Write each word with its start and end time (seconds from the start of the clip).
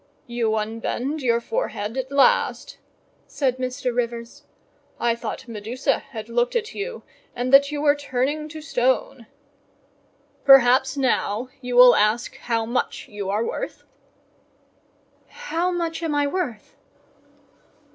"You 0.25 0.55
unbend 0.55 1.21
your 1.21 1.39
forehead 1.39 1.95
at 1.95 2.11
last," 2.11 2.79
said 3.27 3.57
Mr. 3.57 3.95
Rivers. 3.95 4.45
"I 4.99 5.13
thought 5.13 5.47
Medusa 5.47 5.99
had 5.99 6.27
looked 6.27 6.55
at 6.55 6.73
you, 6.73 7.03
and 7.35 7.53
that 7.53 7.71
you 7.71 7.83
were 7.83 7.93
turning 7.93 8.49
to 8.49 8.61
stone. 8.61 9.27
Perhaps 10.43 10.97
now 10.97 11.49
you 11.61 11.75
will 11.75 11.95
ask 11.95 12.35
how 12.37 12.65
much 12.65 13.09
you 13.09 13.29
are 13.29 13.45
worth?" 13.45 13.83
"How 15.27 15.69
much 15.69 16.01
am 16.01 16.15
I 16.15 16.25
worth?" 16.25 16.73